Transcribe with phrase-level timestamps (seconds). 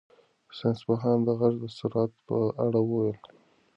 [0.57, 3.17] ساینس پوهانو د غږ د سرعت په اړه وویل.